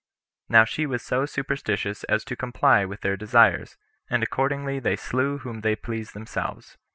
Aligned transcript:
Now 0.49 0.65
she 0.65 0.87
was 0.87 1.03
so 1.03 1.27
superstitious 1.27 2.03
as 2.05 2.23
to 2.25 2.35
comply 2.35 2.85
with 2.85 3.01
their 3.01 3.15
desires, 3.15 3.77
and 4.09 4.23
accordingly 4.23 4.79
they 4.79 4.95
slew 4.95 5.37
whom 5.37 5.61
they 5.61 5.75
pleased 5.75 6.15
themselves. 6.15 6.79